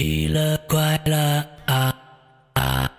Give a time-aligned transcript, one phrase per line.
[0.00, 1.94] 奇了怪了啊
[2.54, 2.90] 啊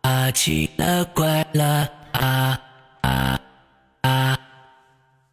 [0.00, 0.30] 啊！
[0.30, 2.58] 奇了怪了啊
[3.02, 3.40] 啊
[4.00, 4.40] 啊！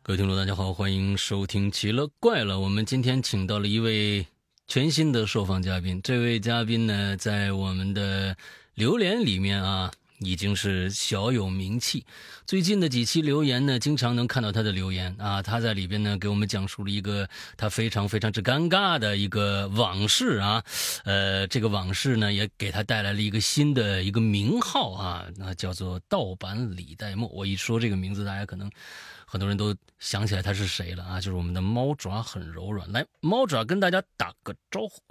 [0.03, 2.55] 各位听众，大家好，欢迎收听《奇了怪了》。
[2.59, 4.27] 我们今天请到了一位
[4.67, 8.35] 全新的受访嘉宾，这位嘉宾呢，在我们的
[8.73, 9.89] 榴莲里面啊。
[10.25, 12.03] 已经是小有名气，
[12.47, 15.41] 最近的几期留言呢，经常能看到他的留言啊。
[15.41, 20.63] 他在里边呢，给我们讲述了一个他非常非常之尴尬的一个往事啊。
[21.03, 27.29] 呃，这个往事呢，也给他带来了一个新的一个名号啊，那叫做盗版李代沫。
[27.29, 28.69] 我一说这个名字，大家可能
[29.27, 32.91] 很多人都想起来他是谁了啊，就是我们的猫爪很柔软。
[32.91, 35.01] 来，猫爪跟大家打个招呼。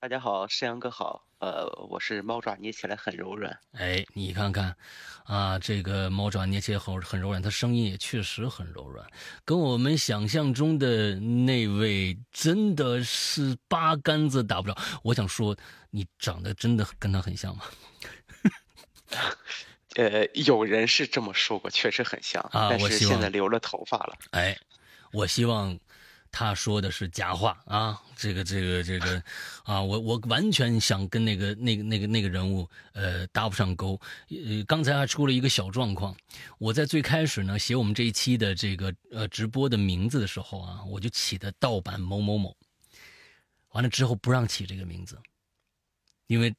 [0.00, 1.24] 大家好，山阳哥好。
[1.44, 3.54] 呃，我是猫爪，捏起来很柔软。
[3.72, 4.74] 哎，你看看，
[5.24, 9.06] 啊，这个猫爪捏起来很很柔软，它声音也确实很柔软，
[9.44, 14.74] 跟我们想象中的那位真的是八竿子打不着。
[15.02, 15.54] 我想说，
[15.90, 17.64] 你长得真的跟他很像吗？
[19.96, 22.42] 呃，有人是这么说过，确实很像。
[22.52, 24.16] 啊，但是现在留了头发了。
[24.30, 24.56] 哎，
[25.12, 25.78] 我希望。
[26.36, 28.02] 他说的是假话啊！
[28.16, 29.22] 这个这个这个，
[29.62, 34.00] 啊，我我完全想跟那个那个那个那个人物呃搭不上钩。
[34.30, 36.12] 呃，刚才还出了一个小状况，
[36.58, 42.56] 我在最开始呢写我们这一期的这个呃直播的名字的时候啊，我就起的盗版某某某，
[43.68, 45.16] 完了之后不让起这个名字，
[46.26, 46.52] 因为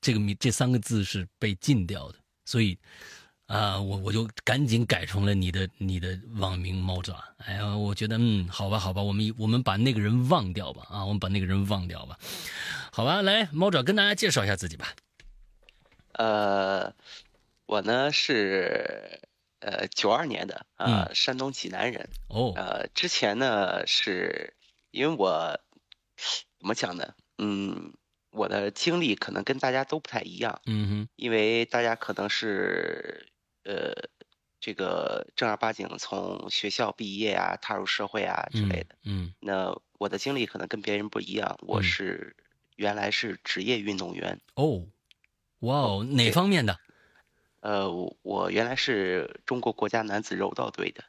[0.00, 2.78] 这个名这三个字是被禁掉的，所以。
[3.48, 7.24] 啊，我我就赶紧改成了你的你的网名猫爪。
[7.38, 10.86] 哎呀，我觉得嗯，好吧，好吧，我们我们把那个人忘掉吧。
[10.90, 12.18] 啊，我们把那个人忘掉吧。
[12.92, 14.94] 好吧，来，猫爪跟大家介绍一下自己吧。
[16.12, 16.92] 呃，
[17.64, 19.18] 我呢是
[19.60, 22.06] 呃九二年的啊，山东济南人。
[22.28, 22.52] 哦。
[22.54, 24.54] 呃，之前呢是
[24.90, 25.58] 因为我
[26.60, 27.14] 怎么讲呢？
[27.38, 27.94] 嗯。
[28.30, 33.26] 我的经历可能跟大家都不太一样，嗯哼，因为大家可能是，
[33.68, 33.92] 呃，
[34.58, 42.34] 这个正儿八经从学校毕业啊，踏入社会啊之类的，嗯，那我的经历可能跟别人不一样，我是
[42.76, 44.40] 原来是职业运动员。
[44.54, 44.86] 哦，
[45.58, 46.80] 哇哦，哪方面的？
[47.60, 47.90] 呃，
[48.22, 51.04] 我原来是中国国家男子柔道队的。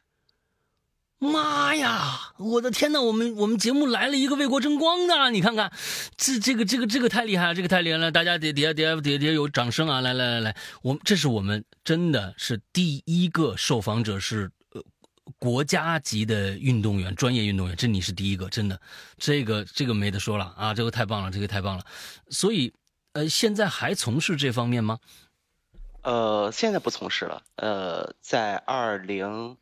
[1.20, 2.32] 妈呀！
[2.38, 5.70] 我的天呐，我们我们节目来了一个为国争光的，你看看，
[6.16, 8.10] 这这个这个这个太厉害了，这个太厉害了！
[8.10, 10.00] 大家底底下底下底下有掌声啊！
[10.00, 14.82] 来来来来，我们这是我们真的是第一个受访者是呃
[15.38, 18.80] 国家级的运动员，专业运动员，这你是第一个，真的，
[19.18, 20.72] 这个这个没得说了啊！
[20.72, 21.84] 这个太棒了，这个太棒了。
[22.30, 22.72] 所以
[23.12, 24.98] 呃，现在还从事这方面吗？
[26.00, 27.42] 呃，现在不从事了。
[27.56, 29.58] 呃，在二零。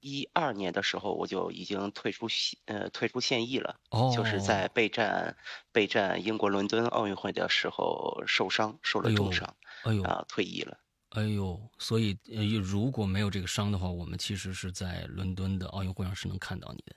[0.00, 3.76] 一二年的时候，我就已经退出现呃退出现役了，
[4.16, 5.36] 就是在备战
[5.72, 10.78] 备战英国伦敦奥运会的时候受伤，受了重伤，哎呦啊退役了。
[11.10, 16.96] 哎呦，所以呃如果没有这个伤的话，我们其实是在伦敦的奥运会上是能看到你的。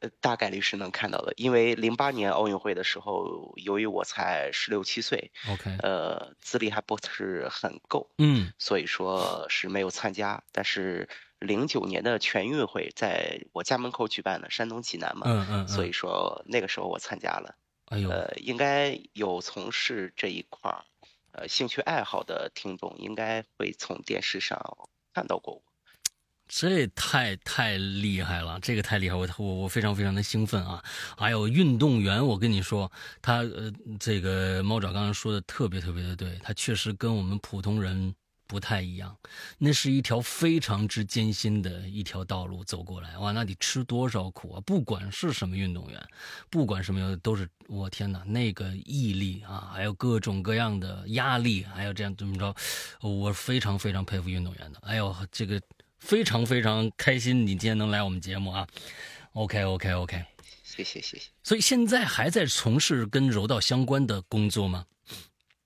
[0.00, 11.08] 呃，大概率是能看到的，因为零八年奥运会的时候，由于我才十六七岁，OK，呃，资历还不是很够，嗯，所以说是没有参加，但是。
[11.40, 17.56] 零九年的全运会在我家门口举办的，山东济南嘛，嗯嗯，所以说那个时候我参加了。
[17.86, 20.84] 哎呦，呃，应该有从事这一块儿，
[21.32, 24.58] 呃，兴趣爱好的听众应该会从电视上
[25.12, 25.62] 看到过我。
[26.48, 30.82] 这太太厉害了，这个太厉害，我我我非常非常的兴奋啊！
[31.16, 32.90] 还有运动员，我跟你说，
[33.22, 38.14] 他呃，这个猫爪刚刚说的特别特别的对，他确实跟我们普通人。
[38.46, 39.16] 不太一样，
[39.58, 44.60] 那是一条非常之艰辛的一条道路走过来，哇，那得吃多少苦啊！
[44.66, 46.06] 不管是什么运动员，
[46.50, 52.54] 不管什么，都是我天哪，那个毅力啊，还有各种各样的压力，还有这样怎么着，
[53.00, 54.78] 我非常非常佩服运动员的。
[54.82, 55.60] 哎呦，这个
[55.98, 58.66] 非常非常开心，你今天能来我们节目啊
[59.32, 60.24] ！OK OK OK，
[60.62, 61.30] 谢谢谢谢。
[61.42, 64.84] 所以现在还在从事跟柔道相关的工作吗？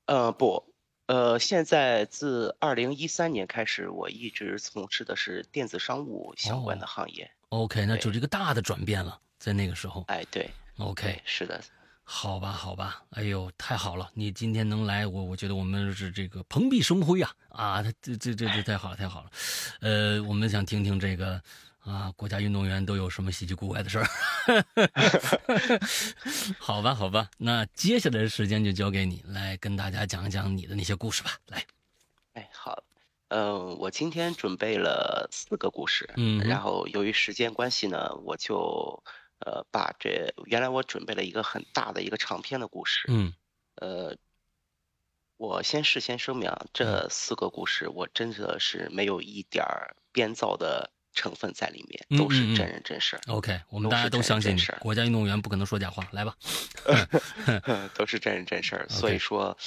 [0.07, 0.65] 呃，不。
[1.09, 7.31] 呃，现在自二零一三年开始，我一直从事的是电子商务相关的行业。
[7.49, 10.05] OK，那就是一个大的转变了，在那个时候。
[10.09, 11.59] 哎，对，OK，是的，
[12.05, 19.31] 好吧，好吧，哎呦，太好了，你今天能来，我我觉得我们是这个蓬荜生辉啊啊，这这这这太好了，太好了，
[19.81, 21.43] 呃，我们想听听这个。
[21.89, 24.07] 啊，国家运动员都有什么稀奇古怪的事儿？
[26.59, 31.39] 好吧，好吧，那接下来的时间就交给你来跟大家讲一讲你的那些故事吧。
[31.47, 31.65] 来，
[32.35, 32.85] 哎，好，
[33.29, 39.03] 嗯，我今天准备了四个故事，嗯，然后由于时间关系呢，我就
[39.41, 43.33] 呃，把这原来我准备了一个很大的一个长篇的故事，嗯，
[43.77, 44.17] 呃，
[45.37, 53.23] 我先事先声明，这四个故事我真的是没有一点儿编造的成分在里面，都是真人真事儿。
[53.27, 56.37] OK，我们大家都相信国家运动员不可能说假话，来吧，
[57.99, 59.59] 都是真人真事儿， 所以说，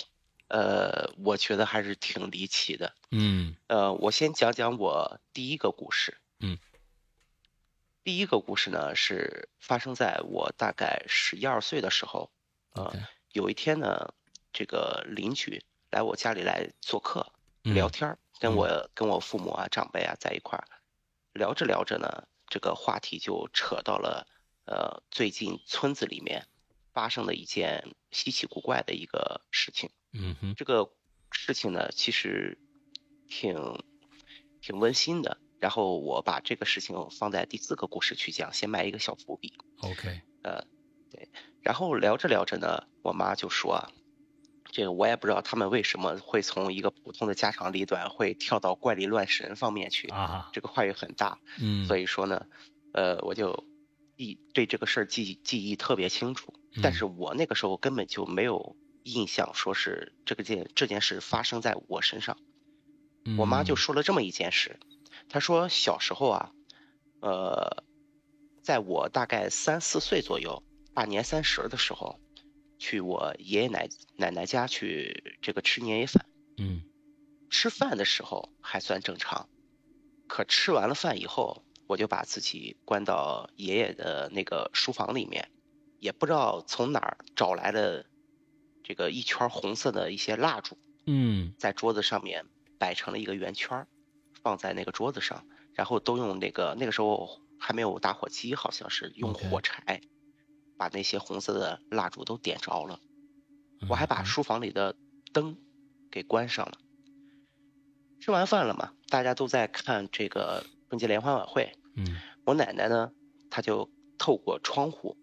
[0.48, 2.94] 呃，我觉得还是挺离奇的。
[3.12, 6.18] 嗯，呃，我先讲讲我第一个故事。
[6.39, 6.57] 嗯。
[8.04, 12.31] 第一个故事呢，是发生在我大概十一二岁的时候。
[12.74, 12.95] 呃，
[13.33, 14.13] 有一天呢，
[14.54, 15.62] 这个邻居
[15.92, 17.33] 来我家里来做客，
[17.63, 20.65] 聊天跟我跟我父母啊、长辈啊在一块儿
[21.33, 24.28] 聊着聊着呢，这个话题就扯到了
[24.66, 26.48] 呃最近村子里面
[26.94, 29.89] 发生的一件稀奇古怪的一个事情。
[30.13, 30.92] 嗯哼，这个
[31.31, 32.57] 事情呢，其实
[33.28, 33.83] 挺
[34.62, 35.38] 挺温馨的。
[35.60, 39.54] 然后我把这个事情放在第四个故事去讲，先埋一个小伏笔。
[39.81, 40.66] OK，呃，
[41.12, 41.30] 对。
[41.62, 43.88] 然后聊着聊着呢，我妈就说
[44.71, 52.45] ：“这个我也不知道他们为什么会从一个普通的家长里短会跳到怪力乱神方面去啊，这个跨越很大。”嗯，所以说呢，
[52.94, 53.65] 呃，我就
[54.18, 56.53] 记对这个事儿记记忆特别清楚。
[56.81, 62.38] 但是我那个时候根本就没有印象，说是这个件这件事发生在我身上。
[63.38, 64.79] 我妈就说了这么一件事。
[65.27, 66.51] 她说：“小时候啊，
[67.19, 67.83] 呃，
[68.63, 70.63] 在我大概三四岁左右，
[70.94, 72.20] 大年三十的时候，
[72.81, 76.25] 去我爷爷奶奶奶家去这个吃年夜饭。
[76.57, 76.81] 嗯，
[77.51, 79.48] 吃饭的时候还算正常，
[80.28, 85.51] 可吃完了饭以后，我就把自己关到爷爷的那个书房里面，
[86.00, 88.07] 也不知道从哪儿找来的
[88.83, 90.75] 这个一圈红色的一些蜡烛。
[91.06, 92.45] 嗯，在桌子上面
[92.80, 93.88] 摆成了一个圆圈。”
[94.44, 95.45] 放在那个桌子上，
[95.75, 100.01] 然后都用那个那个时候还没有打火机，好像是用火柴
[100.81, 103.00] 把那些红色的蜡烛都点着了。
[103.88, 104.95] 我还把书房里的
[105.31, 105.56] 灯
[106.10, 106.80] 给关上了。
[108.19, 111.74] 吃完饭了嘛，大家都在看这个春节联欢晚会。
[111.95, 113.12] 嗯，我奶奶呢，
[113.51, 115.18] 她就透过窗户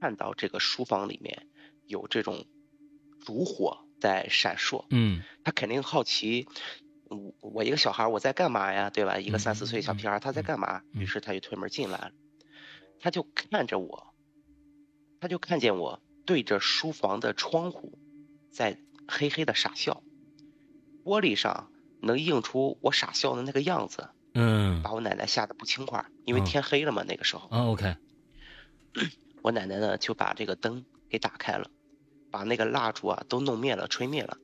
[0.00, 1.46] 看到这个书房里面
[1.86, 2.44] 有这种
[3.20, 4.86] 烛火在闪烁。
[4.90, 6.48] 嗯，她肯定好奇。
[7.04, 8.90] 我我一个小孩我在干嘛呀？
[8.90, 9.20] 对吧？
[9.20, 10.82] 一个三四岁小屁孩他在干嘛？
[10.94, 12.10] 于是他就推门进来了，
[12.98, 14.09] 他就看着我，
[15.20, 17.98] 他就看见我对着书房的窗户
[18.50, 20.02] 在嘿嘿的傻笑，
[21.04, 21.70] 玻璃上
[22.00, 27.48] 能映出我傻笑的那个样子，嗯，把我奶奶吓得不轻快，因为天黑了嘛那个时候。
[27.50, 27.96] 啊，OK，
[29.42, 31.70] 我奶奶呢就把这个灯给打开了，
[32.30, 34.38] 把那个蜡烛啊都弄灭了，吹灭了。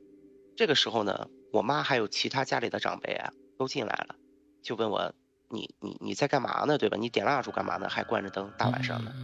[0.57, 1.29] 这个时候呢。
[1.53, 4.17] 我妈还有其他家里的长辈啊，都进来了，
[4.61, 5.15] 就问我
[5.49, 6.77] ：“你你你在干嘛呢？
[6.77, 6.99] 对吧？
[7.01, 7.89] 你点蜡烛干嘛呢？
[7.89, 9.15] 还关着灯，大晚上的。”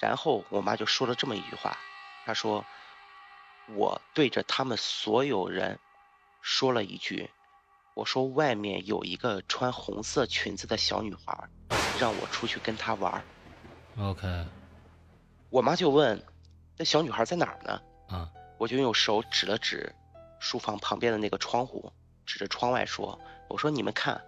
[0.00, 1.76] 然后我妈就说了这么一句话，
[2.24, 2.64] 她说
[3.76, 5.78] ：“我对着他们所有人
[6.40, 7.30] 说了一句，
[7.94, 11.48] 我说外面有一个穿红色裙子的小女孩，
[12.00, 13.22] 让我出去跟她玩。”
[13.98, 14.46] OK，
[15.50, 16.24] 我妈就问
[16.78, 19.94] ：“那小女孩在哪儿呢？”啊，我就用手指了指。
[20.38, 21.92] 书房旁边的那个窗户，
[22.24, 23.20] 指着窗外说
[23.50, 24.18] ：“我说你们看，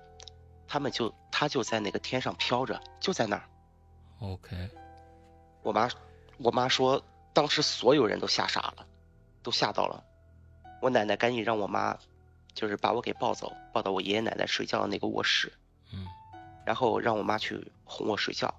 [0.69, 3.49] 他们就她就在那个天上飘着，就在那儿。”
[4.21, 4.69] OK。
[5.63, 5.89] 我妈，
[6.39, 8.87] 我妈说，当时所有人都吓傻了，
[9.43, 10.03] 都吓到了。
[10.81, 11.97] 我奶奶赶紧让我妈，
[12.55, 15.53] 就是把我给抱走，抱到我爷爷奶奶睡觉的那个卧室。
[15.93, 16.07] 嗯。
[16.65, 18.55] 然后让我妈去哄我睡觉。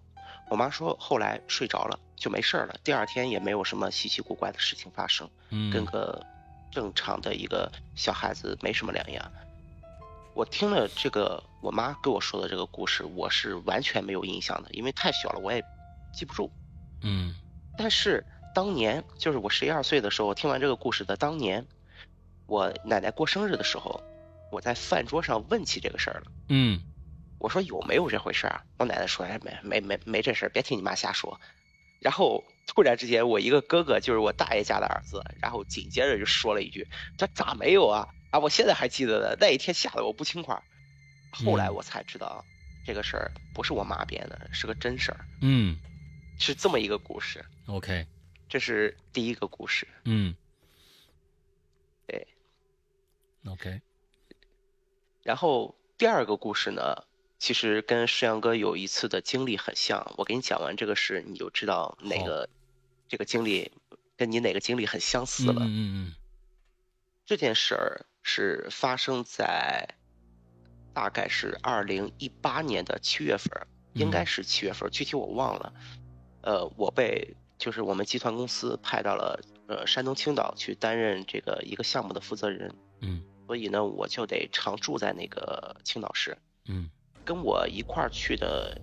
[0.49, 6.25] 我妈说后来睡着了就没事了，第二天也没有什么稀奇古怪的事情发生，嗯跟个。
[6.73, 9.31] 正常的一个小孩子没什么两样。
[10.33, 15.63] 我听了这个我妈跟我说的这个故事，我是完全没有印象的，因为太小了，我也
[16.11, 16.49] 记不住。
[17.03, 17.35] 嗯。
[17.77, 21.65] 但是当年，就是我十一二岁的时候，听完这个故事的当年，
[22.47, 24.01] 我奶奶过生日的时候，
[24.51, 26.31] 我在饭桌上问起这个事儿了。
[26.49, 26.81] 嗯。
[27.39, 28.63] 我说有没有这回事啊？
[28.77, 31.41] 我奶奶说：“哎，没没没没这事儿，别听你妈瞎说。”
[31.99, 38.07] 然后突然之间，我一个哥哥就是我大爷家的儿子，然后紧接着就说了一句：“这咋没有啊？
[38.31, 40.57] 啊，我现在还记得呢，那一天吓得我不轻快。”
[41.33, 42.45] 后来我才知道，
[42.85, 45.25] 这个事儿不是我妈编的，是个真事儿。
[45.41, 45.77] 嗯，
[46.43, 47.43] 是这么一个故事。
[47.67, 48.05] OK，
[48.49, 49.87] 这是第一个故事。
[50.03, 50.35] 嗯，
[52.05, 52.27] 对。
[53.45, 53.81] OK，
[55.21, 57.05] 然后第二个故事呢？
[57.39, 62.49] 其实跟世阳哥有一次的经历很像，我给你讲完这个事，你就知道哪个
[63.07, 63.71] 这个经历
[64.17, 65.61] 跟你哪个经历很相似了。
[65.63, 66.15] 嗯嗯。
[67.25, 69.87] 这件事儿是发生在
[70.93, 75.73] 大概是二零一八年的七月份，应该是七月份，具体我忘了。
[76.43, 82.73] 呃，我被就是我们集团公司派到了呃山东青岛去担任这个一个项目的负责人。
[82.99, 86.37] 嗯，所以呢，我就得常住在那个青岛市。
[86.65, 86.89] 嗯，
[87.25, 88.79] 跟我一块儿去的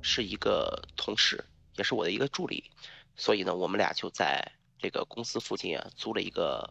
[0.00, 1.44] 是一个同事，
[1.76, 2.70] 也是我的一个助理。
[3.16, 6.68] 所以呢，我们俩就在这个公司附近啊租了一个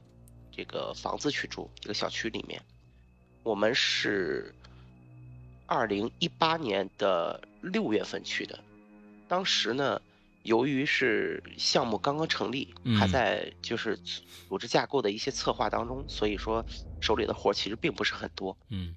[0.51, 2.61] 这个房子去住，一个小区里面。
[3.43, 4.53] 我们是
[5.65, 8.59] 二零一八年的六月份去的，
[9.27, 10.01] 当时呢，
[10.43, 16.65] 由于是项目刚刚成立，还在就是组织架构的一些策划当中，所以说
[17.01, 18.57] 手里的活其实并不是很多。
[18.69, 18.95] 嗯，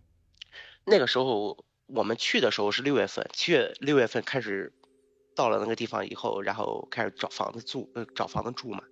[0.84, 4.72] 那个时候我们去的时候是六月份，七月六月份开始
[5.34, 8.82] 到了那个地方以后，然后开始找房子住，呃，找房子住嘛。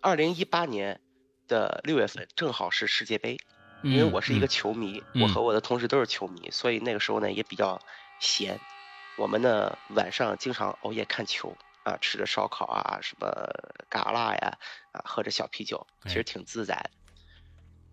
[0.00, 1.00] 二零一八年
[1.48, 3.38] 的六月份正好是世界杯。
[3.84, 7.80] 因为我是一个球迷，我和我的同事都是球迷，所以那个时候呢也比较
[8.20, 8.60] 闲。
[9.16, 13.28] 我们呢晚上经常熬夜看球啊，吃着烧烤啊，什么
[13.88, 14.58] 嘎啦呀，
[14.92, 16.90] 啊，喝着小啤酒，其实挺自在的。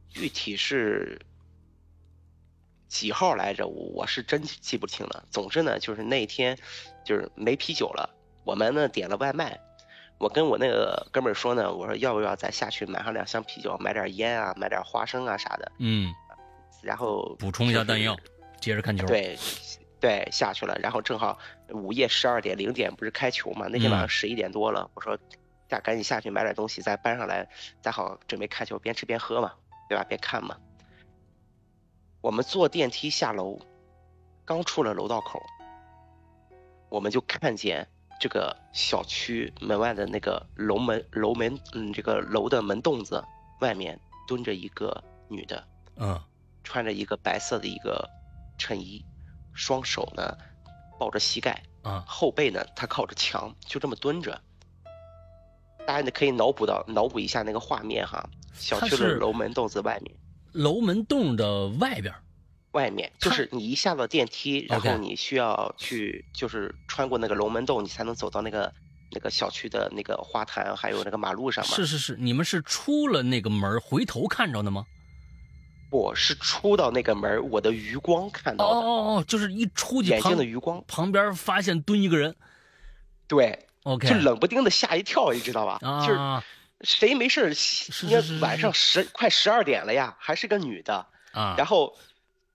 [0.09, 1.19] 具体是
[2.87, 3.67] 几号来着？
[3.67, 5.25] 我是真记不清了。
[5.29, 6.57] 总之呢，就是那天
[7.05, 8.09] 就是没啤酒了，
[8.43, 9.59] 我们呢点了外卖。
[10.17, 15.71] 我跟我那个哥们儿说呢，我说要不要再下去买上两箱啤酒，买点烟啊，买点花生啊啥的。
[15.77, 16.13] 嗯，
[16.81, 18.17] 然后补充一下弹药，
[18.59, 19.07] 接着看球。
[19.07, 19.37] 对，
[19.99, 20.77] 对，下去了。
[20.81, 21.37] 然后正好
[21.69, 23.67] 午夜十二点零点不是开球嘛？
[23.67, 25.17] 那天晚上十一点多了，我说，
[25.69, 27.49] 下赶紧下去买点东西，再搬上来，
[27.81, 29.53] 再好准备看球，边吃边喝嘛，
[29.87, 30.03] 对吧？
[30.03, 30.57] 边看嘛。
[32.21, 33.59] 我们坐电梯下楼，
[34.45, 35.41] 刚出了楼道口，
[36.89, 37.87] 我们就看见。
[38.21, 43.23] 这个小区门外的那个楼门楼门，嗯，这个楼的门洞子
[43.61, 45.65] 外面蹲着一个女的，
[45.95, 46.21] 嗯，
[46.61, 48.09] 穿着一个白色的一个
[48.57, 49.01] 衬衣，
[49.59, 50.37] 双手呢
[50.97, 54.41] 抱着膝盖，啊，后背呢他靠着墙，就这么蹲着。
[55.85, 58.23] 大家呢可以脑补到脑补一下那个画面哈，
[58.53, 60.15] 小区的楼门洞子外面，
[60.53, 62.13] 楼门洞的外边。
[62.71, 68.71] 外面就是你一下到电梯，然后你需要去就是穿过那个龙门洞，你才能走到那个
[69.11, 71.75] 那个小区的那个花坛，还有那个马路上嘛。
[71.75, 74.85] 是是是，你们是出了那个门回头看着的吗？
[75.89, 78.79] 我是出到那个门，我的余光看到的。
[78.79, 82.35] 哦哦哦，就是一出去，眼睛的余光，旁边发现蹲一个人。
[83.27, 85.79] 对，OK，就冷不丁的吓一跳，你知道吧？
[85.81, 86.19] 啊，就是
[86.81, 87.53] 谁没事？
[88.03, 91.97] 你晚上十快十二点了呀，还是个女的啊，然后。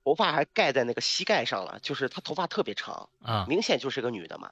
[0.06, 4.50] 头发还盖在那个膝盖上了，就是她头发特别长啊，明显就是个女的嘛。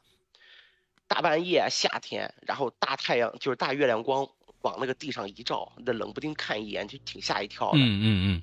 [1.06, 4.26] 大半夜夏天，然后大太阳就是大月亮光
[4.62, 7.76] 往那个地上一照，那冷不丁看一眼就挺吓一跳的。
[7.76, 8.42] 嗯嗯嗯，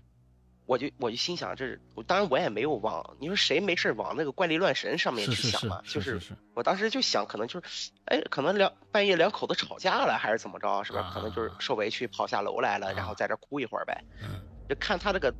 [0.69, 5.81] 我就我就心想，这是当然我也没有往你说谁没事往那个怪力乱神上面去想嘛？
[5.83, 6.21] 就是
[6.53, 11.11] 我当时就想，可能就是，哎，可能两半夜两口子吵架了还是怎么着，是吧？
[11.11, 14.03] 可能就是受委屈跑下楼来了，然后在这哭一会儿呗。
[14.21, 15.33] 嗯，就看他这个。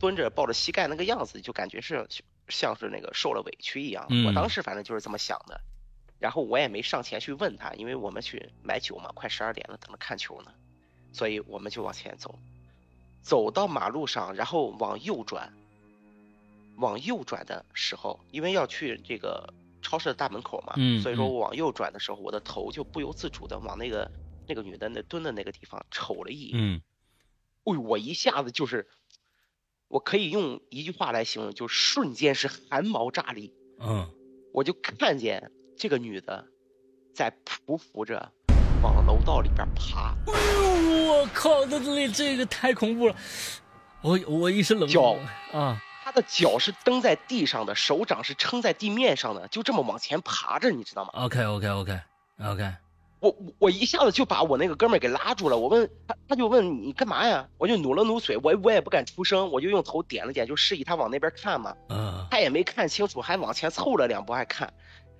[0.00, 2.06] 蹲着抱着膝盖那个样子，就感觉是
[2.46, 4.06] 像是那个受了委屈一样。
[4.28, 5.60] 我当时反正就是这么想的，
[6.20, 10.52] 然后我也没上前去问他，因为我们去买酒嘛，快十二点了，等着看球呢，
[11.12, 12.38] 所以我们就往前走，
[13.28, 15.52] 走到马路上，然后往右转。
[16.76, 24.10] 往右转的时候，因为要去这个超市的大门口嘛，嗯所以说我往右转的时候，我的头就不由自主的往那个
[24.46, 26.52] 那个女的那蹲的那个地方瞅了一眼。
[26.54, 26.80] 嗯，
[27.64, 28.88] 哎，我一下子就是。
[29.90, 33.54] 我可以用一句话来形容，就瞬间是汗毛炸立。
[33.80, 34.06] 嗯，
[34.52, 36.46] 我就看见这个女的
[37.14, 38.30] 在匍匐着
[38.82, 40.14] 往楼道里边爬。
[40.26, 41.64] 哎呦，我靠！
[41.66, 43.14] 这这这个太恐怖了！
[44.00, 45.16] 我我一身冷脚
[45.52, 52.00] 啊，他的脚是蹬在地上的，手掌是撑在地面上的，就这么往前爬着，你知道吗？OK OK OK
[52.44, 52.72] OK。
[53.20, 57.48] 我我一下子就把我那个哥们儿给拉住了，我问他，他就问你干嘛呀？
[57.58, 61.74] 我就努了努嘴，我我也不敢出声，我就用头点了点，就示意他往那边看嘛。
[61.88, 62.24] 嗯。
[62.30, 64.72] 他也没看清楚，还往前凑了两步还看，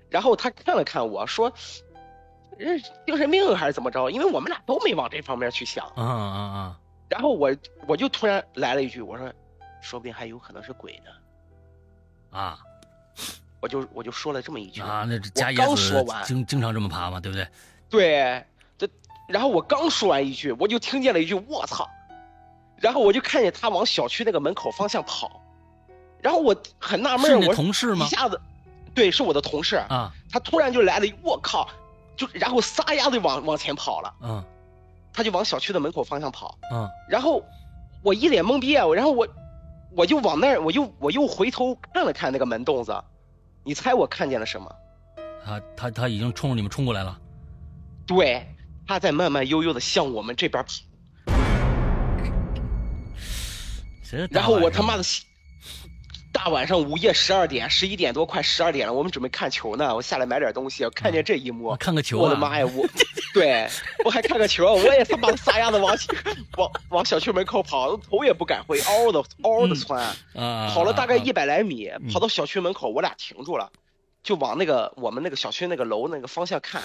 [0.08, 1.52] 然后他看了看我说
[2.58, 5.86] ：“人精神病还是怎么着？”因为我们俩都没往这方面去想。
[5.94, 6.80] 啊啊啊！
[7.08, 7.54] 然后我
[7.86, 9.32] 我就突然来了一句，我说
[9.80, 11.10] ：“说不定还有可能是鬼呢。”
[12.38, 12.58] 啊！
[13.60, 17.48] 我就我就说了这么一句啊，那家刚说完，经经常这么爬嘛，对不对？
[17.90, 18.44] 对，
[18.76, 18.88] 这，
[19.26, 21.88] 然后我刚说完一句，我就听见了一句“我操”，
[22.78, 25.42] 然后我就看见他往小区那个门口方向跑，
[26.20, 28.06] 然后我很纳闷，我同事吗？
[28.06, 28.40] 一下子，
[28.94, 31.68] 对，是我的同事啊，他突然就来了，我靠，
[32.18, 34.44] 就然后撒丫子往往前跑了，嗯，
[35.12, 37.42] 他就往小区的门口方向跑，嗯，然后
[38.02, 39.26] 我一脸懵逼啊，然后我
[39.96, 42.92] 我就往那儿，我又我又回头看了看那个门洞子，
[43.62, 44.70] 你猜我看见了什么？
[45.44, 47.16] 他他他已经冲着你们冲过来了。
[48.04, 48.44] 对，
[48.86, 50.70] 他在慢慢悠悠的向我们这边跑。
[54.30, 55.02] 然后我他妈的，
[56.38, 59.92] 大晚上午夜十二点、十一点多，快十二点了，我们准备看球呢。
[59.96, 62.64] 我下来买点东西，看见这一幕，看个球，我的妈呀！
[62.76, 62.86] 我，
[63.34, 63.68] 对
[64.04, 65.96] 我还看个球，我也他妈的撒丫子往
[66.56, 73.72] 往往小区门口跑，头也不敢回，嗷嗷的嗷嗷的窜，跑了大概一百来米，跑到小区门口，我俩停住了，
[74.22, 76.80] 就往那个我们那个小区那个楼那个方向看。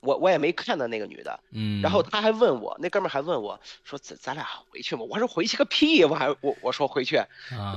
[0.00, 7.16] 我我也没看到那个女的，嗯，然后他还问我，那哥们还问我说：“咱咱俩回去吗？”我说：“回去个屁！”我还我我说回去，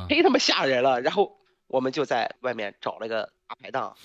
[0.07, 1.01] 忒他妈吓人了。
[1.01, 1.37] 然后
[1.67, 3.95] 我们就在外面找了个大排档，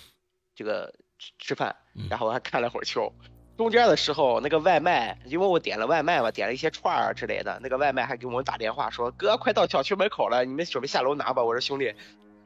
[0.57, 1.77] 这个吃吃饭，
[2.11, 3.13] 然后还看了会儿球。
[3.57, 11.95] 中间的时候，那个外卖，因为我点了外卖嘛，点了一些串儿之类的，那个外卖还给我们打电话说：“哥，快到小区门口了，你们准备下楼拿吧。”我说：“兄弟。”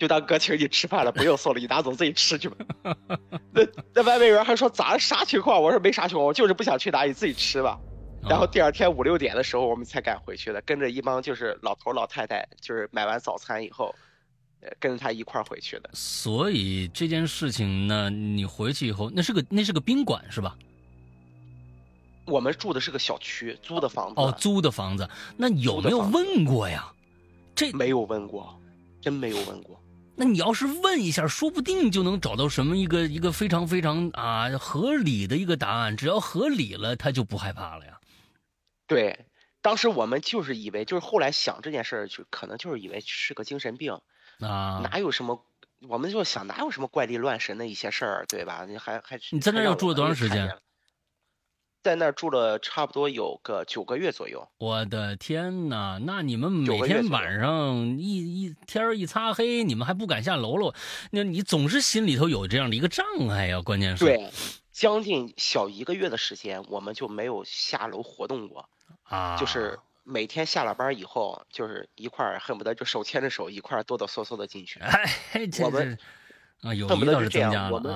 [0.03, 2.57] 就当哥请你吃饭了，不用送了，你拿走自己吃去吧。
[3.53, 5.63] 那那外卖员还说咋啥情况？
[5.63, 7.79] 我说没啥情况，我就是不想去拿，你自己吃吧。
[8.29, 13.95] 然后第二天五六点的时候，我们才敢回去的，跟着一帮就是老头老太太，就是买完早餐以后，
[14.63, 15.91] 呃，跟着他一块儿回去的。
[15.93, 20.59] 所以这件事情呢，你回去以后，那是个那是个宾馆是吧？
[22.25, 24.15] 我们住的是个小区，租的房子。
[24.21, 26.93] 哦，租的房子，那有没有问过呀？
[27.55, 28.59] 这没有问过，
[29.01, 29.79] 真没有问过。
[30.15, 35.97] 那你要是问一下，说不定就能找到什么一个一个非常非常啊合理的一个答案。
[35.97, 37.99] 只要合理了，他就不害怕了呀。
[38.87, 39.27] 对，
[39.63, 43.95] 当时我们就是以为，就是后来想这件事儿，就可能就是以为是个精神病
[44.41, 45.47] 啊，哪有什么，
[45.89, 48.67] 我们就想哪有什么怪力乱神的一些事儿，对吧？
[48.69, 50.55] 你还还你在那又住了多长时间？
[51.83, 54.49] 在那儿住了差不多有个九个月左右。
[54.59, 55.99] 我的天哪！
[56.05, 60.75] 那你们每天晚上一一天一擦黑，你们还不敢下楼了？
[61.11, 63.61] 那你总是心里头有这样的一个障碍呀。
[63.61, 64.31] 关键是，对，
[64.71, 68.69] 将近小一个月的时间，我们就没有下楼活动过
[69.03, 69.37] 啊。
[69.37, 74.79] 就是每天下了班以后，就是一块儿恨不得就手牵着手一块儿哆哆嗦嗦的进去。
[74.79, 75.05] 哎，
[75.61, 75.99] 我们
[76.61, 77.73] 啊，有恨不得是这样。
[77.73, 77.93] 我们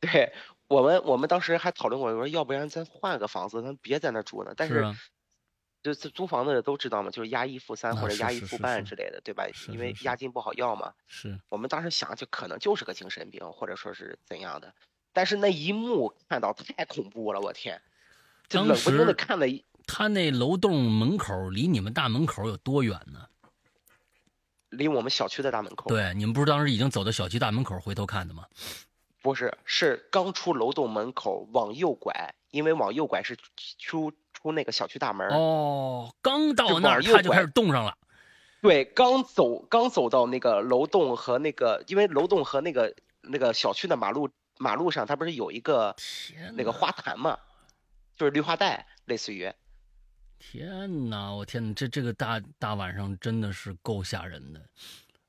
[0.00, 0.32] 对。
[0.68, 4.54] 我们我们当时还讨论过，我说要不然咱换个房子，咱别在那住了。
[4.56, 4.84] 但是，
[5.82, 9.44] 就是租房子的都知道嘛，就是押一付三或者押一付半之类的，对吧？
[9.68, 10.92] 因为押金不好要嘛。
[11.06, 14.74] 是我们当时想，就可能就是个精神病，或者说是怎样的。
[15.12, 17.80] 但是那一幕看到太恐怖了，我天！
[18.50, 23.26] 冷不丁的看了一，他那楼栋门口离你们大门口有多远呢？
[24.70, 25.88] 离我们小区的大门口。
[25.88, 28.44] 对，你们不是当时已经走到小区大门口回头看的吗？
[29.26, 33.36] 不是，是刚出楼栋门口往右拐，因为往右拐是
[33.76, 35.26] 出出那个小区大门。
[35.30, 37.98] 哦，刚到那儿他就开始冻上了。
[38.62, 45.96] 对，刚走刚走到那个楼栋和那个，因为楼栋和那个那个小区的马路马路上，它不是有一个
[46.54, 47.36] 那个花坛嘛，
[48.16, 49.52] 就是绿化带，类似于。
[50.38, 54.60] 天哪，我天哪，这这个大大晚上真的是够吓人的。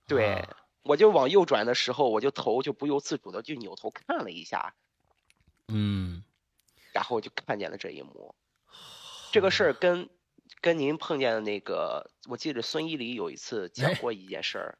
[0.07, 0.47] 对。
[0.88, 4.73] 我就往右转的时候，我就头就不由自主的就扭头看了一下，
[5.67, 6.23] 嗯，
[6.93, 8.34] 然后就看见了这一幕。
[9.34, 10.10] 这个事儿跟
[10.62, 14.78] 跟您碰见的那个，我记得孙一礼有一次讲过一件事儿，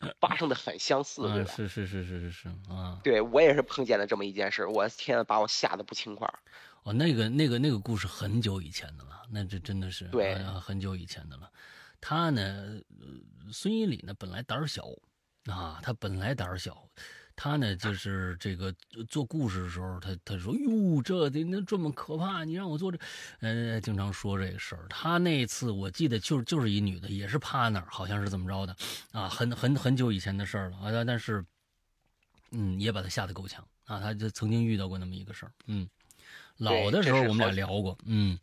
[0.20, 1.52] 发生的很相似，对吧？
[1.56, 3.00] 是是是是是是啊！
[3.02, 6.28] 对我也是碰见了这么一件事，我天，把我吓得不轻快。
[6.82, 11.50] 哦，那个那个那个故事很久以前的了，那这真的是对很久以前的了。
[12.00, 12.80] 他呢，
[13.50, 14.84] 孙一礼呢，本来胆儿小。
[15.46, 16.88] 啊，他本来胆小，
[17.34, 18.72] 他呢就是这个
[19.08, 22.98] 做故事的时候，他他说哟，这得那这么可怕，你让我做这，
[23.40, 24.86] 呃，经常说这个事儿。
[24.88, 28.76] 他那次我记得就就是一女的，也是趴那儿，好像是怎么着的，
[29.10, 31.44] 啊，很很很久以前的事儿了啊，但是，
[32.52, 35.88] 嗯，也把他吓得够呛啊，他就曾经遇到过那么一个事儿，嗯，
[36.58, 38.38] 老的时候我们俩聊过，嗯。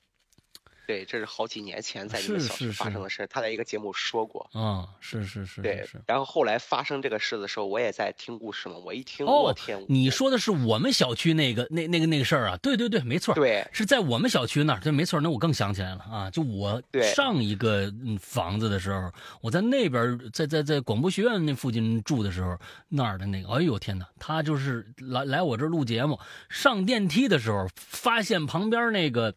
[0.89, 4.49] 对，这是好几年前在你们小区发生的事，他在一个节目说过。
[4.54, 5.62] 啊，是是是。
[5.62, 8.75] 对，然后后来发生这个事的时候，我也在听故事嘛。
[8.78, 9.86] 我一听，我天！
[9.88, 12.58] 你说的是我们小区那个那那个那个事儿啊？
[12.58, 13.36] 对对对，没错。
[13.36, 14.80] 对，是在我们小区那儿。
[14.80, 15.21] 对，没错。
[15.21, 16.32] 那我更想起来了啊！
[16.32, 16.82] 就我
[17.13, 24.08] 上一个房子的时候，我在那边，在在在广播学院那附近住的时候，那儿的那个，哎呦天哪！
[24.17, 29.36] 他就是来来我这录节目，上电梯的时候发现旁边那个。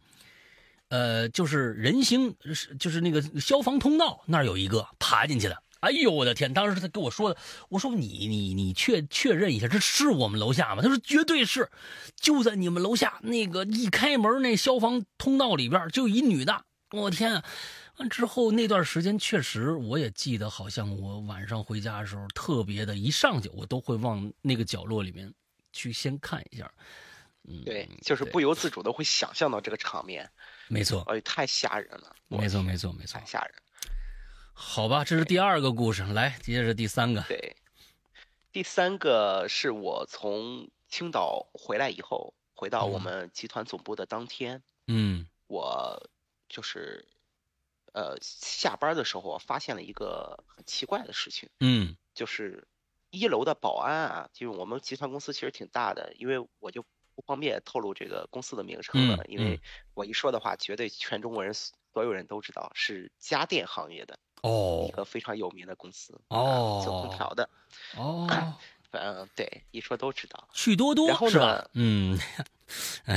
[0.93, 5.63] 呃，就是人行，是就是那个消防通道那儿有一个爬进去的。
[5.81, 6.53] 哎呦，我的天！
[6.53, 10.83] 当时他跟我说的，我说你你你确确认一下，这是我们楼下吗？
[10.83, 11.71] 他说绝对是，
[12.15, 16.63] 就在你们楼下那个一开门那消防通道里边就一女的。
[16.91, 17.45] 我天啊！
[17.97, 25.33] 完之后那段时间确实我也记得，好像我晚上回家的时候特别的，一上去我都会往那个角落里面
[25.73, 26.71] 去先看一下。
[27.49, 30.31] 嗯，对，就是不由自主的会想象到这个场面。
[30.69, 32.15] 没错，哎，太吓人了。
[32.29, 33.55] 没错，没错，没错，太吓人。
[34.55, 37.23] 好吧，这是第二个故事，来接着第三个。
[37.23, 37.57] 对，
[38.53, 46.11] 第三个是我从青岛回来以后，回到我们集团总部的当天，嗯，我
[46.49, 47.07] 就是
[47.93, 52.69] 呃下班的时候，发现了一个很奇怪的事情，嗯，就是
[53.11, 59.61] 一楼的保安啊，就是我们集团公司其实挺大的，因为我就不方便透露这个公司的名称了，因为
[59.95, 64.19] 我一说的话，绝对全中国人所有人都知道是家电行业的。
[64.43, 67.49] 哦，一个非常有名的公司哦，做空调的
[67.97, 68.27] 哦，
[68.91, 70.49] 反 正对，一说都知道。
[70.53, 71.71] 趣多多，然后呢？
[71.75, 72.19] 嗯，
[73.05, 73.17] 哎，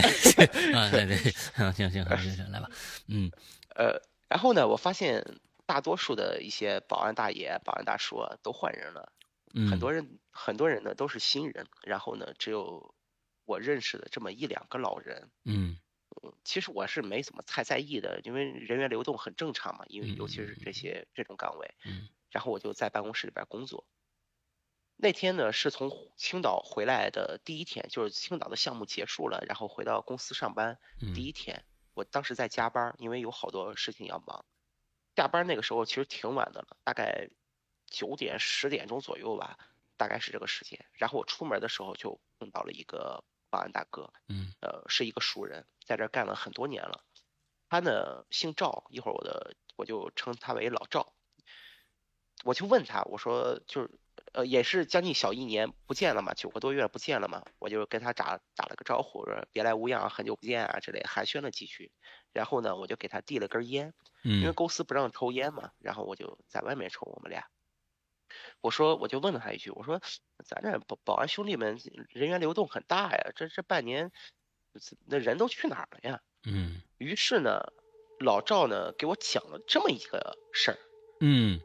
[0.76, 2.70] 啊，对对，行行行行行，来吧，
[3.08, 3.32] 嗯，
[3.76, 5.26] 呃，然后呢，我发现
[5.66, 9.12] 大多数的一些保安大爷、保安大叔都换人了，
[9.68, 12.94] 很多人很多人呢都是新人，然后呢，只有
[13.46, 15.78] 我认识的这么一两个老人，嗯。
[16.44, 21.76] 其实我是没怎么太在意的，因为人员流动很正常嘛，因为尤其是这些这种岗位。
[21.84, 22.08] 嗯。
[22.30, 23.86] 然后我就在办公室里边工作。
[24.96, 30.80] 那天呢是从青岛回来的第一天，就是青岛的项目结束了，然后回到公司上班
[31.14, 31.66] 第一天。
[31.94, 34.46] 我当时在加班，因为有好多事情要忙。
[35.16, 37.30] 下班那个时候其实挺晚的了，大概
[37.88, 39.58] 九点十点钟左右吧，
[39.98, 40.86] 大概是这个时间。
[40.94, 43.24] 然后我出门的时候就碰到了一个。
[43.56, 47.06] 保安大哥，嗯，呃，是一个熟人，在这干了很多年了。
[47.70, 51.14] 他呢姓赵，一会儿我的我就称他为老赵。
[52.44, 53.90] 我就问他，我说就是，
[54.34, 61.94] 呃，也是将近小一年不见了嘛，九个多月不见了嘛，我就跟他打打了个招呼，说别来无恙，很久不见啊之类，寒暄了几句。
[62.34, 63.94] 然后呢，我就给他递了根烟，
[64.26, 67.48] 嗯，因为公司不让抽烟嘛，然后我就在外面抽，我们俩。
[68.66, 70.02] 我说，我就问了他一句，我说，
[70.44, 71.78] 咱这保保安兄弟们
[72.10, 74.12] 人员流动很大呀，这这半年，
[75.06, 76.20] 那人都去哪儿了呀？
[76.48, 76.82] 嗯。
[76.98, 77.72] 于是呢，
[78.20, 80.78] 老赵呢给我讲了这么一个事儿。
[81.20, 81.62] 嗯。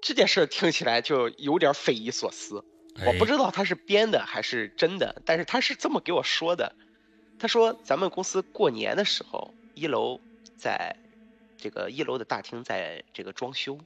[0.00, 2.64] 这件事听起来就有点匪夷所思，
[3.04, 6.74] 我不知道他是编的还是真的，但是他是这么给我说的。
[7.38, 10.18] 他说，咱们公司过年的时候，一楼
[10.56, 10.96] 在
[11.58, 13.78] 这个一楼的大厅在这个装修。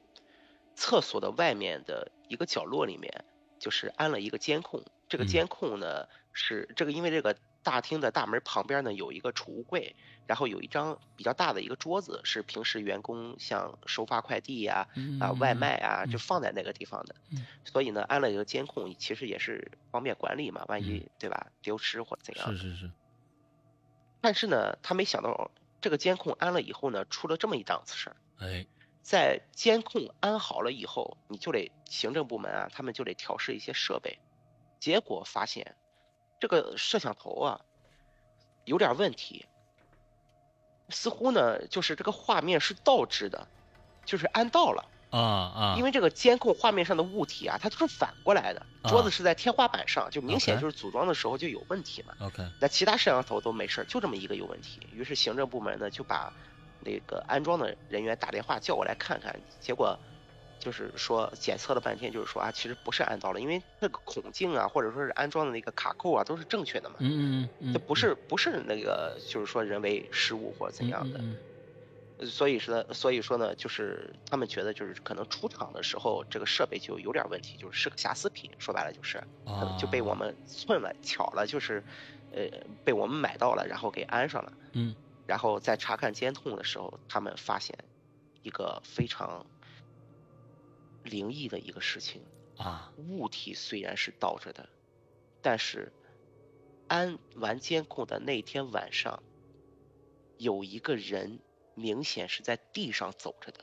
[0.81, 3.27] 厕所的外面的一个角落里面，
[3.59, 4.83] 就是安了一个监控。
[5.11, 9.95] 这个监控呢，是这个因为这个大厅的大门旁边呢有一个储物柜，
[10.27, 14.89] 然后有一张比较大的一个桌子，是平时员工像收发快递呀、
[15.21, 17.15] 啊外卖啊，就放在那个地方的。
[17.67, 22.57] 所以呢，安了一个监控，其实也是方便管理嘛，万一对吧丢失或者怎样。
[22.57, 22.91] 是是是。
[24.23, 25.51] 但是呢，他没想到
[25.83, 28.17] 这个监控安了以后呢，出了这么一档子事儿。
[28.39, 28.67] 哎。
[29.11, 34.21] 在监控安好了以后，你就得行政部门啊，他们就得调试一些设备。
[34.79, 35.75] 结果发现，
[36.39, 37.61] 这个摄像头啊
[38.67, 39.47] 有点问题，
[40.91, 43.49] 似乎呢就是这个画面是倒置的，
[44.05, 45.75] 就是安倒了啊啊！
[45.77, 52.15] 因为这个监控画面上的物体啊，它都是反过来的，桌子是在天花板上，就明显就是组装的时候就有问题嘛。
[52.21, 54.87] OK，那其他摄像头都没事，就这么一个有问题。
[54.93, 56.33] 于是行政部门呢就把。
[56.81, 60.01] 那个安装的人员打电话叫我来看看，结果
[60.59, 66.97] 就是说检测了半天，就是说啊，其实不是安到了，因为那个孔径啊，或者说是安装的那个卡扣啊，都是正确的嘛。
[67.01, 71.21] 嗯嗯这不是不是那个，就是说人为失误或者怎样的。
[71.23, 71.39] 嗯
[72.27, 78.51] 所以说，所以说呢，就是他们觉得就是可能出厂的时候这个设备就有点问题，就是是个瑕疵品。
[78.59, 79.25] 说白了就是，
[79.57, 81.85] 可能就被我们寸了巧了，就是
[82.31, 82.47] 呃
[82.85, 84.53] 被我们买到了，然后给安上了。
[84.75, 84.97] 嗯。
[85.31, 87.79] 然后在查看监控的时候，他们发现
[88.43, 89.47] 一个非常
[91.05, 92.21] 灵异的一个事情
[92.57, 94.69] 啊，物体虽然是倒着的，
[95.41, 95.93] 但是
[96.89, 99.23] 安完监控的那天晚上，
[100.37, 101.39] 有一个人
[101.77, 103.61] 明显是在地上走着的。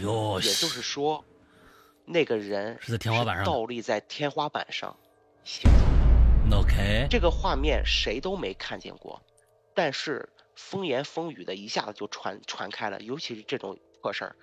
[0.00, 1.24] 哟，也就是说，
[2.04, 4.96] 那个人是在天花板上倒立在天花板上
[5.42, 5.95] 行走。
[6.52, 9.20] OK，这个画面谁都没看见过，
[9.74, 14.36] 但是风言风语的一下子就传传开了，尤其是这种破事儿，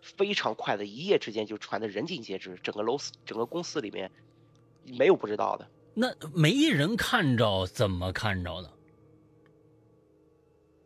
[0.00, 4.10] 非常快的，一夜之间就传的人尽皆知，整个楼整个公司里面
[4.84, 5.68] 没有不知道的。
[5.94, 8.72] 那没人看着，怎么看着的？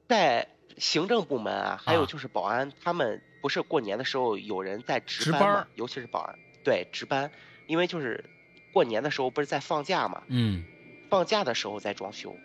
[0.09, 5.67] 在行政部门啊，还有就是保安，他们不是过年的时候有人在值班吗？
[5.75, 7.31] 尤其是保安，对值班，
[7.67, 8.25] 因为就是。
[8.73, 10.23] 过年的时候不是在放假嘛？
[10.29, 10.65] 嗯，
[11.11, 12.37] 放假的时候在装修。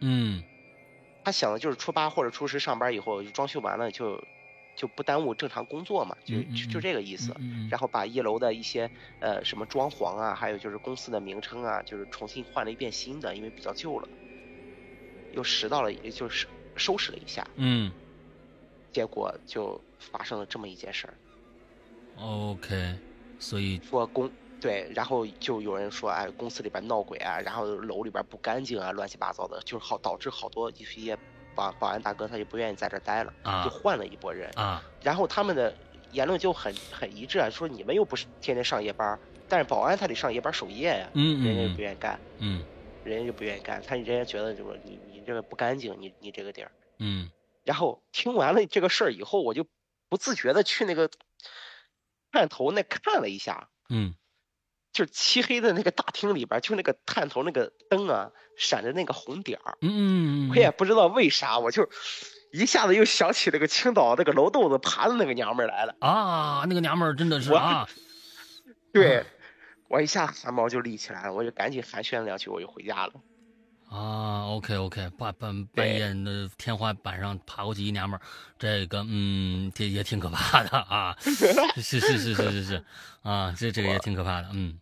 [0.00, 0.42] 嗯，
[1.24, 4.22] 他想的就是初八或者初十上班以后装修完了就
[4.76, 7.34] 就不耽误正常工作嘛，就就就这个意思。
[7.70, 8.90] 然后把一楼的一些
[9.20, 14.08] 呃什么装潢啊，还有就是公司的名称啊，就是重新换了一遍新的，因为比较旧了，
[15.32, 17.46] 又拾到了，也就是收拾了一下。
[17.56, 17.90] 嗯。
[18.92, 21.14] 结果就发生了这么一件事儿。
[22.18, 22.98] OK，
[23.38, 24.28] 所以说公
[24.60, 31.16] 对，然后就有人说，哎，公司里边闹鬼啊，然后楼里边不干净啊，乱七八糟的，就是好导致好多一些
[31.54, 33.32] 保保安大哥他就不愿意在这待了，
[33.64, 34.82] 就换了一拨人啊。
[35.02, 35.74] 然后他们的
[36.12, 39.18] 言论就很很一致啊，说你们又不是天天上夜班，
[39.48, 42.62] 但是保安他得上夜班守夜呀，嗯人家就不愿意干，嗯，
[43.04, 47.30] 人家就不愿意干，他人家觉得就是你你这个不干净，你你这个地儿，嗯。
[47.62, 49.66] 然后听完了这个事儿以后，我就
[50.08, 51.10] 不自觉的去那个
[52.32, 54.14] 探头那看了一下，嗯，
[54.92, 61.88] 就是漆黑的那个大厅里边，就那个探头那个灯啊，闪着那个红点儿，嗯我也不知道为啥，我就
[62.52, 67.88] 一下子又想起那个青岛那个楼豆子爬的那个娘们来了啊，那个娘们真的是啊，
[68.92, 69.24] 对
[69.88, 73.12] 我一下汗毛就立起来了，我就赶紧寒暄两句，我就回家了。
[73.90, 78.22] 啊，OK OK，半半半夜的天花板上爬过去一娘们儿，
[78.56, 82.84] 这个嗯，这也挺可怕的 啊，是是是是是是，
[83.22, 84.78] 啊，这这个也挺可怕的，嗯，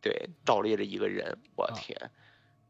[0.00, 2.10] 对，倒立的一个人，我天，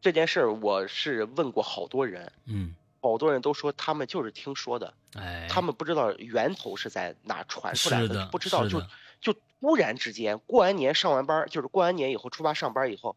[0.00, 8.82] 这件事儿我是问过好多人，嗯，好多人都说他们就是听说的，哎，他们不知道源头是在哪传出来的，不知道就
[9.20, 13.14] 就突然之间过完年上完班，就是过完年以后初八上班以后，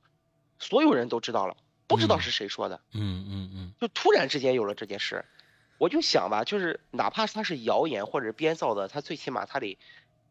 [0.59, 1.57] 所有人都知道了。
[1.87, 5.23] 不知道是谁说的，嗯嗯嗯，就突然之间有了这件事，
[5.77, 9.77] 我就想吧，就是哪怕它是谣言或者编造的，它最起码它得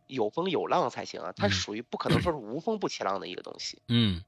[0.07, 3.83] 有风有浪才行啊，它属于不可能说是无风不起浪的一个东西。
[3.89, 4.23] 嗯，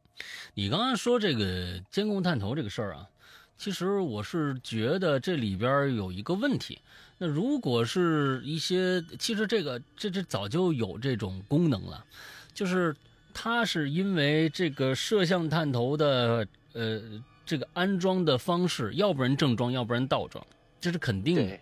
[0.52, 3.08] 你刚刚说这个监控探头这个事儿啊，
[3.56, 6.80] 其实我是觉得这里边有一个问题。
[7.18, 12.04] 那如果是一些，其实这个这这早就有这种功能了，
[12.52, 12.94] 就是
[13.32, 16.46] 它是因为这个摄像探头的。
[16.74, 17.00] 呃，
[17.46, 20.46] 这个安装的方式，要不然正装，要不然倒装，
[20.80, 21.58] 这是肯定的。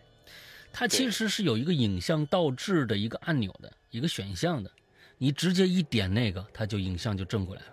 [0.72, 4.70] 它其实是有一个影像倒置的一个按钮的一个选项的，
[5.18, 7.68] 你直接一点那个，它就影像就正过来了，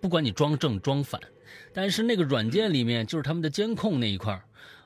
[0.00, 1.20] 不管你装正装反。
[1.74, 4.42] 但是那个软件里面，就是他们的监控那一块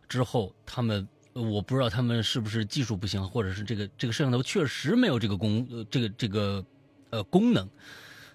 [0.09, 6.65] 之后他们我不知道他们是不是技术不行，或者是这个这个摄像头确实没有这个功，这个这个
[7.11, 7.69] 呃功能。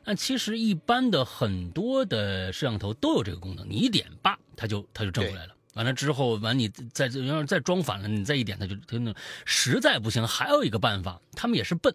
[0.07, 5.53] 但其实一般的很多的摄像头都有这个功能，你一点吧，它就它就正过来了。
[5.73, 11.93] 完了之后，完你再要是再装反了，你再一点，它就它那实在不行，还有一个办法，他们也是笨，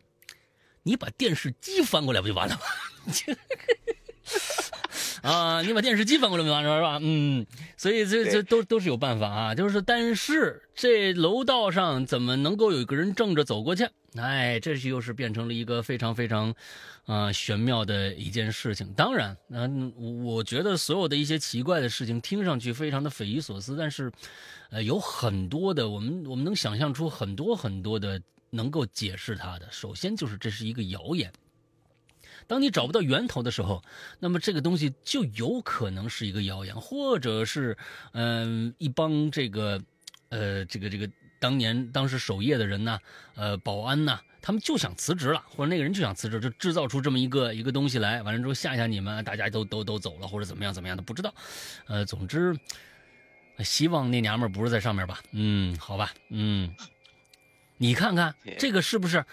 [0.83, 2.61] 你把电视机翻过来不就完了吗？
[5.23, 6.99] 啊，你把电视机翻过来没完是吧？
[7.01, 7.47] 嗯，
[7.79, 9.55] 所以这这都都是有办法啊。
[9.55, 13.89] 就是但是这楼道上怎么能够有一个人正着走过去？
[14.17, 16.55] 哎，这是又是变成了一个非常非常。
[17.05, 18.93] 啊，玄妙的一件事情。
[18.93, 19.93] 当然，嗯，
[20.25, 24.13] 我觉得所有的一些奇怪的事情听上去非常的匪夷所思，但是，
[24.71, 29.67] 呃，有很多的我们我们能想象出很多很多的能够解释它的。
[29.73, 31.33] 首先就是这是一个谣言。
[32.47, 33.83] 当你找不到源头的时候，
[34.21, 37.77] 那么这个东西就有可能是一个谣言，或者是
[38.13, 39.83] 嗯一帮这个
[40.29, 41.11] 呃这个这个
[41.43, 43.01] 当年当时守夜的人呢，
[43.35, 44.21] 呃保安呢。
[44.45, 51.33] 他们就想辞职了，或者那个人就想辞职，就制造出这么一个一个东西来，完了之后吓吓你们，大家都都都走了，或者怎么样怎么样的，不知道。
[51.87, 52.59] 呃，总之，
[53.61, 55.21] 希望那娘们不是在上面吧？
[55.31, 56.75] 嗯，好吧，嗯，
[57.77, 59.25] 你看看这个是不是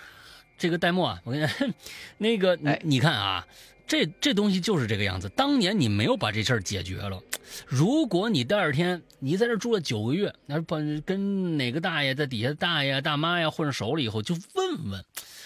[0.60, 1.20] 这个戴墨啊？
[1.24, 1.74] 我跟你
[2.20, 3.48] 那个你你看啊。
[3.90, 5.28] 这这东西就是这个样子。
[5.30, 7.20] 当年你没有把这事儿解决了，
[7.66, 15.04] 如果你第二天你在这住了九个月，那把跟哪个大爷在底下大爷大妈呀混熟了以后，就问问，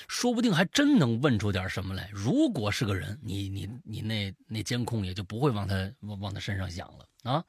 [0.09, 2.09] 说不定还真能问出点什么来。
[2.11, 7.45] 如果是个人，你你你那那监控也就不会往他往往他身上想了啊。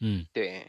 [0.00, 0.66] 嗯，对。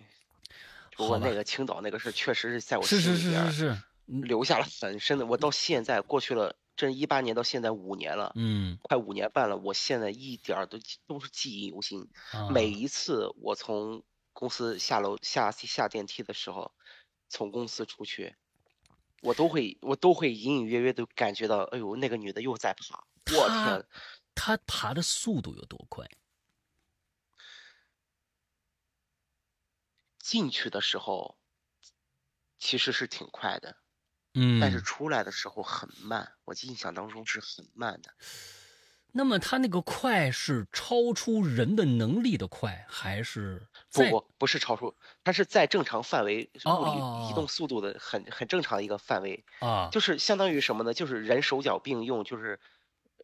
[0.95, 5.25] 不过那个青岛那个事确实是在我心里边留下了很深的。
[5.25, 6.55] 我到现在过去了。
[6.77, 9.57] 这一八年到现在五年了，嗯，快五年半了。
[9.57, 12.07] 我现在一点儿都都是记忆犹新。
[12.51, 16.71] 每一次我从公司下楼下下电梯的时候，
[17.27, 18.35] 从公司出去，
[19.23, 23.03] 我都会我都会隐隐约约的感觉到，哎呦，那个女的又在爬。
[23.35, 23.87] 我天，
[24.35, 26.07] 她爬的速度有多快？
[30.19, 31.39] 进去的时候
[32.59, 33.77] 其实是挺快的。
[34.39, 38.11] 嗯，但是出来的时候很慢，我印象当中是很慢的。
[39.13, 50.93] 那么他那个快是超出人的能力的快，还是不不不是超出，它是在正常范围物理移动速度的很很正常的一个范围啊，就是相当于什么呢？
[50.93, 52.59] 就是人手脚并用，就是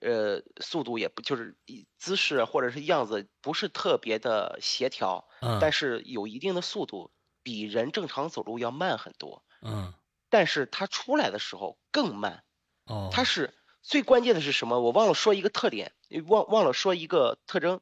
[0.01, 1.55] 呃速度也不就是
[1.99, 5.27] 姿势或者是样子不是特别的协调，
[5.61, 7.11] 但是有一定的速度，
[7.43, 9.93] 比人正常走路要慢很多，嗯，
[10.33, 12.43] 但是它出来的时候更慢，
[12.85, 13.53] 哦，它是。
[13.83, 14.79] 最关键的是什么？
[14.79, 15.91] 我忘了说一个特点，
[16.27, 17.81] 忘忘了说一个特征，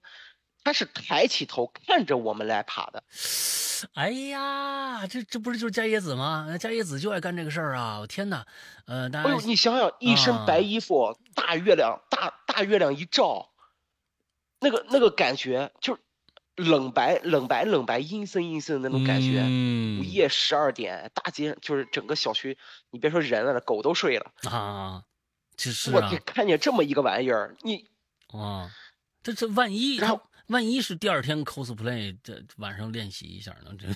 [0.64, 3.04] 它是抬起头看着我们来爬的。
[3.94, 6.58] 哎呀，这这不是就是加椰子吗？
[6.60, 8.00] 加椰子就爱干这个事儿啊！
[8.00, 8.46] 我天哪，
[8.88, 13.52] 呃，哎呦，你想想，一身白衣服，大月亮，大大月亮一照，
[14.60, 16.02] 那个那个感觉，就是
[16.62, 19.42] 冷白冷白冷白，阴森阴森的那种感觉。
[20.00, 22.58] 午夜十二点，大街就是整个小区，
[22.92, 25.04] 你别说人了，狗都睡了啊。
[25.94, 27.88] 我你看见这么一个玩意儿，你
[28.30, 28.72] 啊，
[29.22, 33.72] 这这万一，然后万一是第二天 cosplay，这晚上练习一下呢？
[33.80, 33.88] 这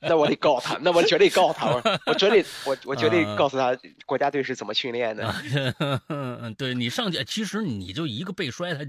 [0.06, 5.34] 那我得告诉他，那我绝对告诉他，我 我绝对我我绝对告诉他国家队是怎么训练的。
[6.08, 8.84] 嗯，对你上去，其实你就一个背摔，他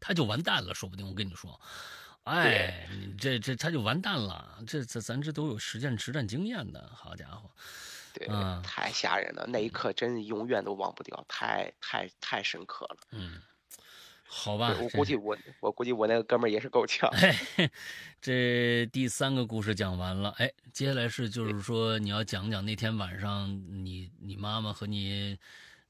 [0.00, 1.60] 他就完蛋了，说不定我跟你说，
[2.24, 7.50] 哎，你这这他就完蛋了，这这咱这都有实践实战经验的，好家伙。
[8.14, 8.28] 对，
[8.62, 12.96] 太吓人了，那一刻真永远都忘不掉，太太太深刻了。
[13.12, 13.40] 嗯，
[14.34, 17.10] 好吧，我估计我我估计我那个哥们儿也是够呛。
[18.18, 23.46] 这第三个故事讲完了，哎，接下来是就是说你要讲讲那天晚上
[23.84, 25.36] 你你妈妈和你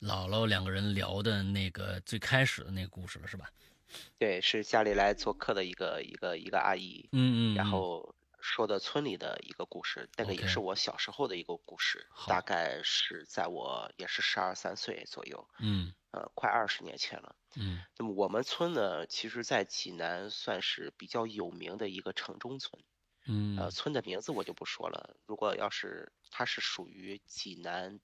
[0.00, 3.48] 姥姥两个人聊的那个最开始的那个故事了，是吧？
[4.18, 7.08] 对，是家里来做客的一个一个一个阿姨。
[7.12, 8.12] 嗯嗯，然后。
[8.44, 17.82] 说的村里的一个故事，那个也是我小时候的一个故事，大概是在我也是十二三岁左右，嗯，呃，快二十年前了，嗯。
[17.96, 22.82] 那么我们村呢，其实在济南算是比较有名的一个城中村，
[23.26, 25.16] 嗯，呃，村的名字我就不说了。
[25.26, 27.98] 如果要是它是属于济南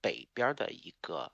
[0.00, 1.32] 北边的一个，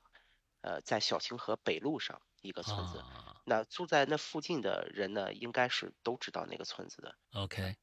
[0.60, 3.02] 呃，在小清河北路上一个村子，
[3.44, 7.16] 那住在那附近的人呢，应该是都知道那个村子的。
[7.32, 7.76] OK。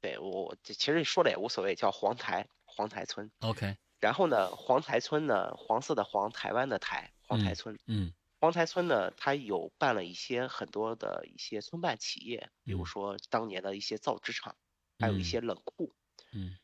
[0.00, 3.32] 对我，其实说了也无所谓，叫黄台黄台村。
[3.40, 7.78] OK，然后呢，黄台村呢，黄色的黄，台湾的台，黄台村。
[7.86, 14.54] 嗯，黄台村呢，它有办了一些很多的一些村办企业，比如说当年的一些造纸厂，
[14.98, 15.94] 还有一些冷库。
[16.34, 16.54] 嗯，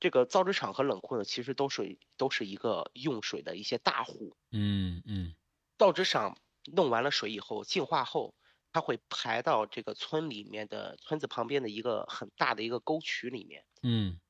[0.00, 4.34] 这个造纸厂和冷库呢，其实都是都是一个用水的一些大户。
[4.50, 5.36] 嗯嗯，
[5.78, 8.34] 造纸厂弄完了水以后，净化后。
[8.72, 14.20] 它会排到这个村里面的村子旁边的一个很大的一个沟渠里面，嗯，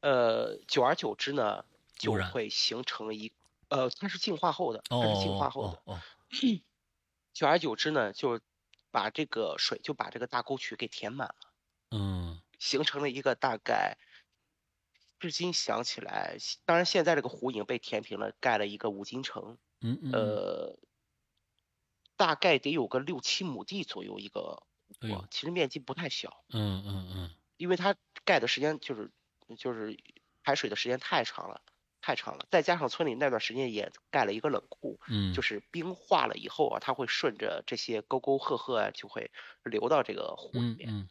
[0.00, 1.64] 呃，久而久之呢，
[1.98, 3.32] 就会形成一，
[3.68, 6.00] 呃，它是净化后的，它是净化后的，哦，
[7.32, 8.40] 久而久之呢，就
[8.90, 11.52] 把这个水就把这个大沟渠给填满了，
[11.90, 13.98] 嗯，形成了一个大概，
[15.18, 20.78] 至今想起来，当然现在这个湖已经被填平了，盖了一个五金城，嗯嗯，呃。
[22.16, 24.62] 大概得有个六七亩地左右一个
[25.00, 26.44] 湖，其实面积不太小。
[26.50, 29.10] 嗯嗯嗯，因为它盖的时间就是
[29.56, 29.98] 就是
[30.42, 31.62] 排水的时间太长了，
[32.00, 32.46] 太长了。
[32.50, 39.30] 再加上村里那段时间也盖了一个冷库，嗯，就是冰化了以后啊，它会顺着这些沟沟壑壑啊，就会
[39.64, 40.90] 流到这个湖里面。
[40.90, 41.08] 嗯，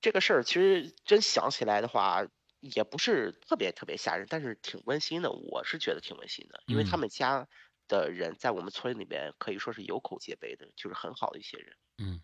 [0.00, 2.26] 这个事儿其实真想起来的话，
[2.60, 5.30] 也不是特别特别吓人，但是挺温馨的。
[5.30, 7.48] 我是觉得挺温馨的，因为他们家。
[7.90, 11.76] 的人在我们村里面可以说是有口皆碑的，就是很好的一些人。
[11.98, 12.20] 嗯，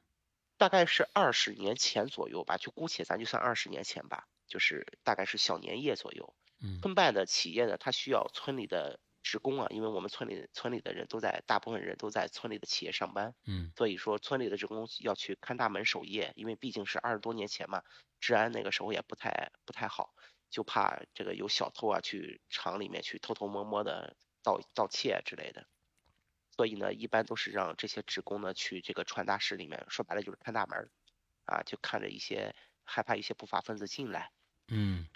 [0.59, 6.35] 大概是二十年前左右吧，就姑且咱就算二十年前吧，就是大概是小年夜左右。
[6.63, 13.35] 嗯，村办的企业呢，它需要村里的职工啊，因为我们村里村里的人都在，大部分人都在村里的企业上班。
[13.47, 17.83] 嗯，所以说村里的职工要去看大门守夜，因为毕竟是二十多年前嘛，
[18.21, 20.15] 治安那个时候也不太不太好，
[20.51, 24.17] 就怕这个有小偷啊去厂里面去偷偷摸摸的。
[24.47, 25.67] 盗盗窃之类的，
[26.57, 30.89] 所以呢，一般都是让这些职工呢去这个传达室里面，说白了就是看大门
[31.47, 32.55] 啊，就看着一些
[32.87, 34.33] 害怕一些不法分子进来。
[34.69, 35.07] 嗯，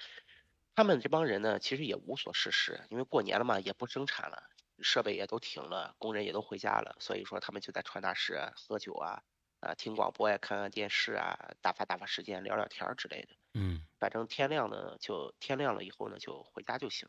[0.75, 4.51] 他们这帮人呢，其实也无所事事，因为过年了嘛，也不生产了，
[4.83, 9.23] 设备也都停了，工人也都回家了，所以说他们就在传达室喝酒啊，
[9.61, 13.37] 啊，听广播呀，看看电视啊，打发打发时间，聊聊天儿之类的。
[13.55, 17.09] 嗯，反正天亮呢，就天亮了以后呢，就回家就行。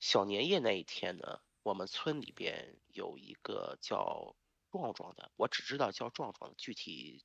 [0.00, 4.34] 小年夜那一天呢，我们村里边有一个叫
[4.70, 7.24] 壮壮的，我只知道叫壮壮，具体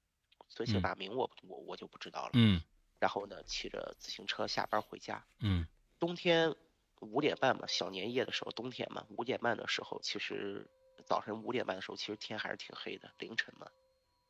[0.50, 2.32] 尊姓大名我我我就不知道了。
[2.34, 2.62] 嗯。
[3.00, 5.26] 然后呢，骑着自行车下班回家。
[5.40, 5.66] 嗯。
[6.00, 6.56] 冬天
[7.00, 10.70] 五点半嘛，小年夜的时候，冬天嘛，五点半的时候，其实
[11.06, 13.68] 早晨五点半的时候，其实天还是挺黑的，凌晨嘛。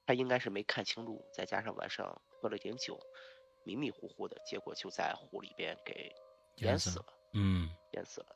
[0.05, 2.99] 他应该是没看清路，再加上晚上喝了点酒，
[3.63, 6.11] 迷迷糊糊的，结果就在湖里边给
[6.57, 7.05] 淹死了。
[7.33, 8.35] 嗯，淹死了。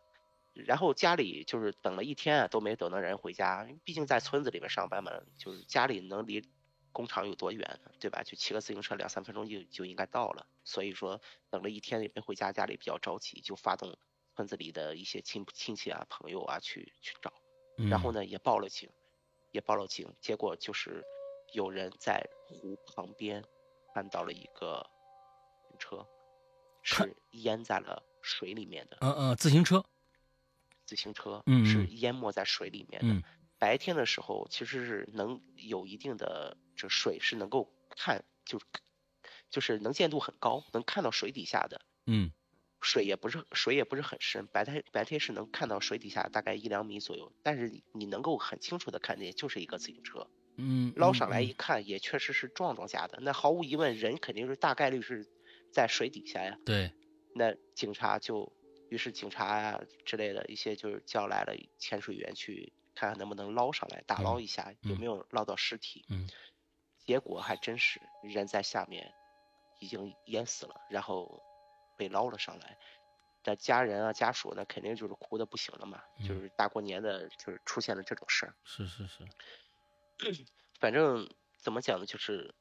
[0.53, 3.67] 然后家里就是等了一天啊，都没等到人回家。
[3.83, 6.47] 毕竟在村子里面上班嘛，就是家里能离
[6.93, 8.23] 工厂有多远，对吧？
[8.23, 10.47] 就骑个自行车两三分钟就就应该到了。
[10.63, 11.19] 所以说
[11.49, 13.97] 等了一天也没回家，家里比较着急，就发动
[14.35, 17.33] 村子里的一些亲亲戚啊、朋友啊去去找。
[17.89, 18.89] 然后呢，也报了警，
[19.51, 20.07] 也报了警。
[20.21, 21.03] 结果就是
[21.51, 23.43] 有人在湖旁边
[23.93, 24.87] 看到了一个
[25.79, 26.07] 车，
[26.83, 28.97] 是淹在了水里面的。
[29.01, 29.83] 嗯嗯，自行车。
[30.85, 33.07] 自行车嗯是淹没在水里面的。
[33.13, 33.23] 嗯
[33.59, 38.65] 白天的时候其实是能有一定的这水是能够看，就是
[39.49, 41.81] 就是能见度很高，能看到水底下的。
[42.05, 42.31] 嗯，
[42.81, 50.27] 水也不是水也不是很深，白天白天是能看到水底下大概一两米左右，但是你能够很清楚的看见就是一个自行车。
[50.57, 53.19] 嗯，捞上来一看，也确实是壮壮家的。
[53.21, 55.27] 那毫无疑问，人肯定是大概率是
[55.71, 56.57] 在水底下呀。
[56.65, 56.91] 对。
[57.35, 58.53] 那警察就。
[58.89, 66.05] 于是警察啊之类的一些就是叫来了潜水员去看看能不能捞上来，打捞一下有没有捞到尸体。
[66.09, 66.29] 嗯，
[67.05, 69.13] 结果还真是人在下面
[69.79, 71.41] 已经淹死了，然后
[71.97, 72.77] 被捞了上来。
[73.41, 78.55] 但家人啊家属呢肯定就是哭的不行了嘛，就是大过年的就是出现了这种事儿。
[78.63, 79.25] 是是是，
[80.79, 82.55] 反正怎么讲呢，就是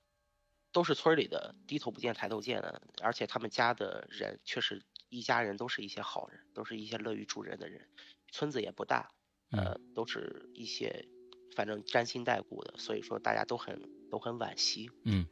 [0.73, 4.83] 都是村里的低头不见抬头见的，而且他们家的人确实。
[5.15, 7.87] 一家人都是一些好人，都是一些乐于助人的人，
[8.31, 9.13] 村子也不大，
[9.51, 11.07] 呃，都是一些
[11.55, 13.79] 反正沾亲带故的，所以说大家都很
[14.13, 14.91] 都很惋惜。
[15.05, 15.27] 嗯，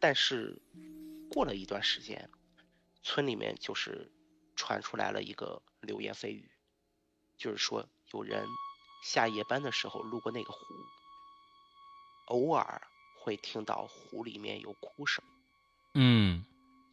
[0.00, 0.62] 但是
[1.30, 2.30] 过了一段时间，
[3.02, 4.10] 村里面就是
[4.56, 6.50] 传出来了一个流言蜚语，
[7.36, 8.46] 就是说有人
[9.04, 10.58] 下夜班的时候路过那个湖，
[12.28, 12.80] 偶尔
[13.20, 15.22] 会听到湖里面有哭声。
[15.92, 16.46] 嗯，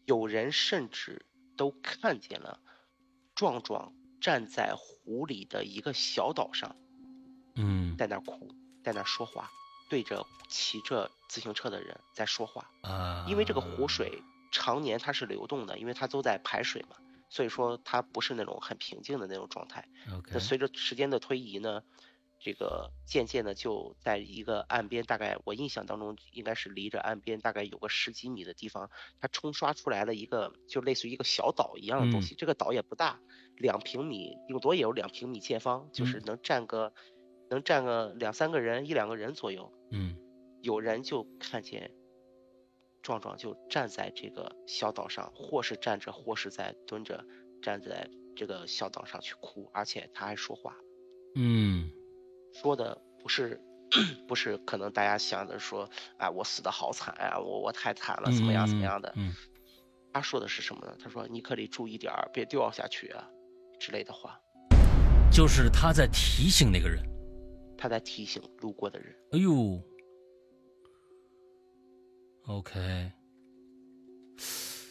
[0.06, 1.26] 有人甚至。
[1.58, 2.60] 都看见了，
[3.34, 6.76] 壮壮站在湖里的一个小岛上，
[7.56, 8.54] 嗯，在那哭，
[8.84, 9.50] 在那说话，
[9.90, 13.26] 对着骑着自行车的人在说话啊。
[13.30, 14.22] 因为这个湖水
[14.52, 16.96] 常年它是流动的，因为它都在排水嘛，
[17.30, 19.88] 所以说它不是那种很平静的那种状态。
[20.32, 21.84] 那随着时间的推移呢？
[22.38, 32.36] 这个渐渐的就在一个岸边，大概我印象当中应该是离着岸边大概有个十几米的地方，它冲刷出来了一个就类似于一个小岛一样的东西。
[32.36, 33.20] 这个岛也不大，
[33.56, 36.94] 两平米，顶多也有两平米见方，就是能站个
[37.50, 39.72] 能站个两三个人，一两个人左右。
[39.92, 40.18] 嗯，
[40.62, 41.92] 有人就看见
[43.02, 47.24] 壮壮就站在这个小岛上，或是站着，或是在蹲着，
[47.62, 50.76] 站在这个小岛上去哭，而且他还说话。
[51.36, 51.92] 嗯。
[52.54, 53.62] 说的不是，
[54.28, 59.12] 不是可能大家想的说，哎，我死的好惨啊，我我太惨了，怎么样怎么样的？
[59.18, 59.34] 嗯，
[60.14, 60.96] 他说的是什么呢？
[61.04, 63.30] 他说你可得注意点儿，别掉下去啊，
[63.78, 64.40] 之类的话。
[65.30, 67.04] 就是他在提醒那个人，
[67.86, 69.16] 他在提醒路过的人。
[69.32, 69.80] 哎呦
[72.48, 73.12] ，OK。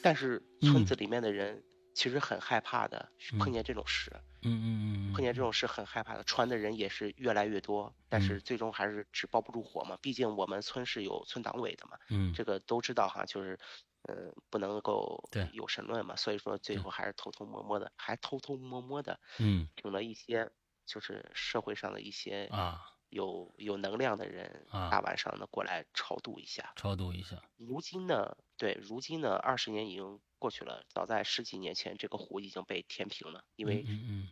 [0.00, 1.60] 但是村子里面的人
[1.92, 4.12] 其实很害怕的，碰见这种事。
[4.42, 9.98] 嗯嗯嗯，碰见这种事很害怕的，传的人也是越来越多，但是最终还是纸包不住火嘛。
[10.00, 13.58] 毕竟我们村是有村党委的嘛，嗯，这个都知道哈，就是，
[14.02, 20.48] 呃，不能够对有神论嘛，所以说最后还是偷偷摸摸的，还偷偷摸摸的，嗯，请了一些
[20.86, 22.90] 就是社会上的一些啊。
[23.10, 27.40] 有有能量的人，啊，大晚上的过来超度一下，超度一下。
[27.56, 30.20] 如今呢，对，如今呢，二十年已经。
[30.36, 33.82] 过去了，早在十几年前，这个湖已经被填平了，因为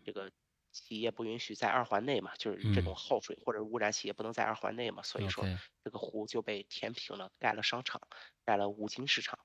[0.05, 0.31] 这个
[0.71, 5.43] 企业不允许在二环内嘛，就是这种耗水或者污染企业不能在二环内嘛，所以说
[5.83, 8.03] 这个湖就被填平了，盖了商场，
[8.45, 9.39] 盖了五金市场，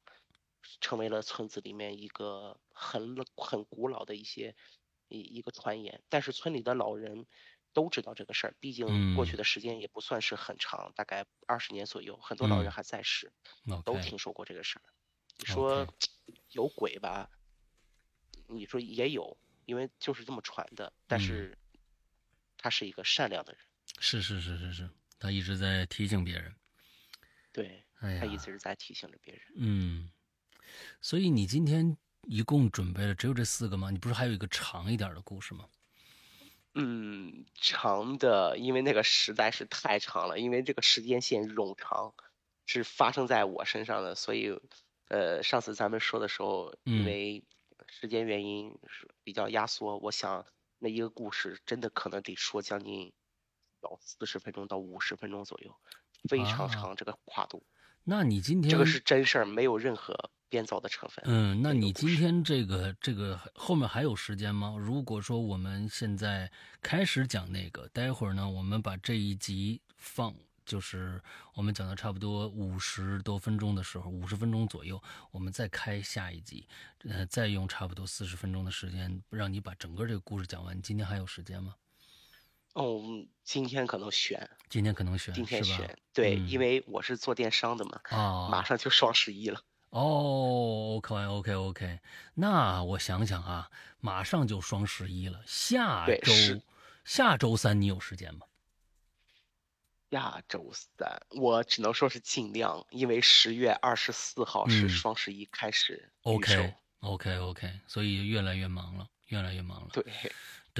[0.81, 4.53] 成为了村子里面一个很很古老的一些
[5.07, 6.01] 一一个传言。
[6.09, 7.25] 但是村里的老人
[7.73, 13.31] 都知道这个事儿，毕竟过去的时间也不算是很长，大概二十年左右，很多老人还在世，
[13.85, 14.85] 都听说过这个事儿。
[15.39, 15.87] 你说
[16.49, 17.29] 有鬼吧？
[18.47, 20.91] 你说也有，因为就是这么传的。
[21.05, 21.57] 但是
[22.57, 23.61] 他是一个善良的人。
[23.99, 24.89] 是是是是是，
[25.19, 26.55] 他一直在提醒别人。
[27.51, 29.43] 对，他一直是在提醒着别人。
[29.57, 30.11] 嗯，
[31.01, 31.97] 所以你今天
[32.27, 33.89] 一共准备了只有这四个吗？
[33.89, 35.65] 你不是还有一个长一点的故事吗？
[36.75, 42.13] 嗯，长的，因为那个实在是太长了，因为这个时间线冗长，
[42.65, 44.59] 是发生在我身上的，所以。
[45.09, 47.41] 呃，上次咱们说的时候，因为
[47.87, 50.45] 时间原因是比较压缩，我想
[50.79, 53.13] 那一个故事真的可能得说将近
[53.79, 55.73] 到四十分钟到五十分钟左右，
[56.27, 57.63] 非常长这个跨度。
[58.09, 61.21] 那你今天这个是真事儿，没有任何编造的成分。
[61.27, 64.75] 嗯，那你今天这个这个后面还有时间吗？
[64.79, 66.49] 如果说我们现在
[66.81, 70.33] 开始讲那个，待会儿呢，我们把这一集放，
[70.65, 71.21] 就是
[71.53, 76.65] 我们讲到差不多五十多分钟的时候，五十分钟左右，我们再开下一集，
[77.09, 80.81] 呃，再用差不多四十分钟的时间，让你把整个这个故事讲完。
[80.81, 81.75] 今天还有时间吗？
[82.77, 83.01] 哦，
[83.43, 89.59] 今天可能悬，今天可能悬，今天悬，对，因为我是做电商的嘛，啊，马上就双十一了。
[89.89, 91.99] 哦，OK，OK，OK，
[92.35, 96.31] 那我想想啊，马上就双十一了，下周
[97.03, 98.45] 下周三你有时间吗？
[100.11, 109.89] 下周三我只能说是尽量，因为十月二十四号是双十一开始，OK，OK，OK，所以越来越忙了，越来越忙了。
[109.93, 110.03] 对。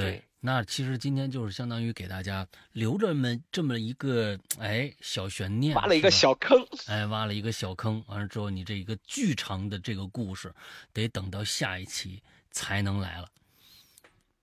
[0.04, 8.04] 对，那其实今天就是相当于给大家留着么这么一个哎小悬念，挖了一个小坑，哎，挖了一个小坑。
[8.08, 10.54] 完了之后，你这一个巨长的这个故事，
[10.94, 12.22] 得等到下一期
[12.52, 13.30] 才能来了。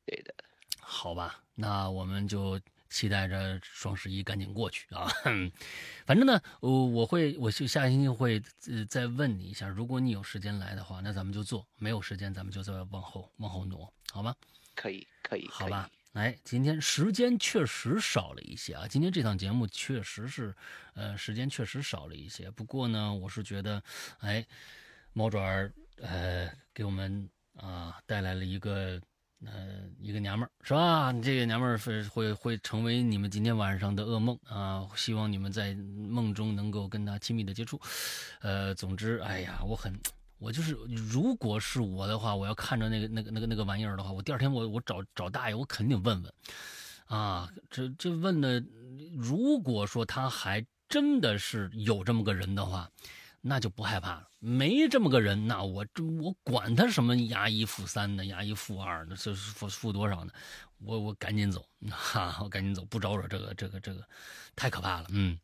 [0.04, 0.34] 对的，
[0.80, 5.10] 好吧，那我们就期待着双十一赶紧过去啊。
[6.04, 14.34] 反正呢，我我会，我就下星期会呃再问你一下，如果你有时间来的话，那咱们就做；没有时间，咱们就再往后往后挪，好吗？
[14.74, 15.88] 可以，可以，好吧。
[16.14, 18.86] 哎，今天时间确实少了一些啊。
[18.88, 20.54] 今天这档节目确实是，
[20.94, 22.48] 呃，时间确实少了一些。
[22.52, 23.82] 不过呢，我是觉得，
[24.20, 24.46] 哎，
[25.12, 29.00] 猫爪儿，呃，给我们啊带来了一个，
[29.44, 31.12] 呃，一个娘们儿，是吧？
[31.20, 34.88] 这个娘们儿会会会成为你们今天晚上的噩梦啊。
[34.94, 37.80] 希望你们在梦中能够跟她亲密的接触。
[38.40, 39.92] 呃，总之，哎呀，我很。
[40.38, 46.34] 我就是，如果是我的话，我要看着那个、那个、那个、那个玩意儿的话，我第二天我我找找大爷，我肯定问问，
[47.06, 48.62] 啊，这这问的，
[49.16, 52.90] 如果说他还真的是有这么个人的话，
[53.40, 54.28] 那就不害怕了。
[54.40, 60.32] 没这么个人，那我这我管他什么押一付三的，押一付二的，这是付付多少呢？
[60.78, 64.06] 我我赶紧走， 哈，我赶紧走，不招惹这个这个这个，
[64.54, 65.06] 太可怕了。
[65.10, 65.38] 嗯，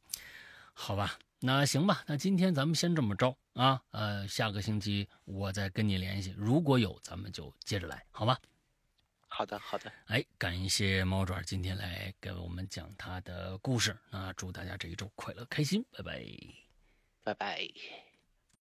[0.74, 1.18] 好吧。
[1.40, 8.36] 那行吧，那今天咱们先这么着啊，呃，下个星期我再跟你联系，如果有，咱们就接着来，好吗？
[9.26, 9.90] 好的，好的。
[10.06, 16.22] 哎，感谢猫爪今天来给我们讲他的故事，那祝大家这一周快乐开心，拜拜，
[17.24, 18.09] 拜拜。